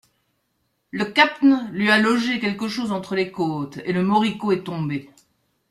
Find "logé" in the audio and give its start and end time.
1.99-2.39